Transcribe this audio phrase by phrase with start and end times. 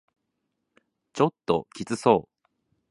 [1.13, 2.47] ちょっときつそう